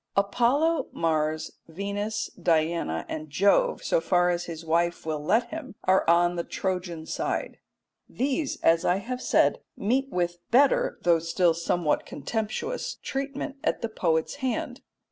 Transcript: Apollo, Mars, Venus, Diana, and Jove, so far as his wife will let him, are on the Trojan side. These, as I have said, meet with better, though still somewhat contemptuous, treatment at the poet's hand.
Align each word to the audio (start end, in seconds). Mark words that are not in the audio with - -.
Apollo, 0.17 0.87
Mars, 0.93 1.51
Venus, 1.67 2.31
Diana, 2.33 3.05
and 3.07 3.29
Jove, 3.29 3.83
so 3.83 4.01
far 4.01 4.31
as 4.31 4.45
his 4.45 4.65
wife 4.65 5.05
will 5.05 5.23
let 5.23 5.49
him, 5.51 5.75
are 5.83 6.09
on 6.09 6.37
the 6.37 6.43
Trojan 6.43 7.05
side. 7.05 7.59
These, 8.09 8.59
as 8.63 8.83
I 8.83 8.95
have 8.95 9.21
said, 9.21 9.61
meet 9.77 10.09
with 10.09 10.39
better, 10.49 10.97
though 11.03 11.19
still 11.19 11.53
somewhat 11.53 12.07
contemptuous, 12.07 12.95
treatment 13.03 13.57
at 13.63 13.83
the 13.83 13.89
poet's 13.89 14.37
hand. 14.37 14.81